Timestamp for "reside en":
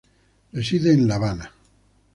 0.51-1.07